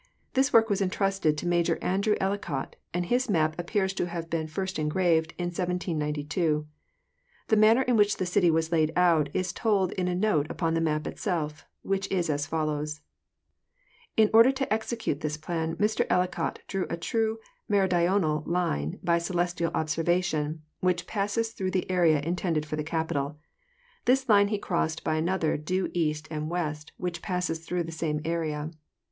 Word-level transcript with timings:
This 0.33 0.51
work 0.51 0.67
was 0.67 0.81
entrusted 0.81 1.37
to 1.37 1.47
Major 1.47 1.77
Andrew 1.79 2.15
Ellicott, 2.19 2.75
and 2.91 3.05
his 3.05 3.29
map 3.29 3.53
appears 3.59 3.93
to 3.93 4.07
have 4.07 4.31
been 4.31 4.47
first 4.47 4.79
engraved 4.79 5.35
in 5.37 5.45
1792. 5.49 6.65
The 7.49 7.55
manner 7.55 7.83
in 7.83 7.95
which 7.97 8.17
the 8.17 8.25
city 8.25 8.49
was 8.49 8.71
laid 8.71 8.91
out 8.95 9.29
is 9.35 9.53
told 9.53 9.91
in 9.91 10.07
a 10.07 10.15
note 10.15 10.47
upon 10.49 10.73
the 10.73 10.81
map 10.81 11.05
itself, 11.05 11.67
'which 11.83 12.09
is 12.09 12.31
as 12.31 12.47
follows: 12.47 13.01
In 14.17 14.31
order 14.33 14.51
to 14.51 14.73
execute 14.73 15.21
this 15.21 15.37
plan, 15.37 15.75
Mr 15.75 16.07
Ellicott 16.09 16.61
drew 16.67 16.87
a 16.89 16.97
true 16.97 17.37
meridional 17.69 18.41
line 18.47 18.97
by 19.03 19.19
celestial 19.19 19.69
observation, 19.75 20.63
which 20.79 21.05
passes 21.05 21.51
through 21.51 21.69
the 21.69 21.91
area 21.91 22.21
intended 22.21 22.65
for 22.65 22.75
the 22.75 22.83
Capitol; 22.83 23.37
this 24.05 24.27
line 24.27 24.47
he 24.47 24.57
crossed 24.57 25.03
by 25.03 25.13
another 25.13 25.57
due 25.57 25.91
east 25.93 26.27
and 26.31 26.49
west, 26.49 26.91
which 26.97 27.21
passes 27.21 27.59
thfough 27.59 27.85
the 27.85 27.91
same 27.91 28.19
area. 28.25 28.71